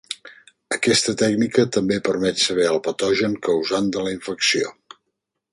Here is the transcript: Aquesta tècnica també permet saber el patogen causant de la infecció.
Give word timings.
Aquesta 0.77 1.13
tècnica 1.23 1.65
també 1.77 1.99
permet 2.09 2.41
saber 2.45 2.67
el 2.71 2.81
patogen 2.89 3.39
causant 3.51 3.93
de 3.99 4.07
la 4.09 4.19
infecció. 4.19 4.77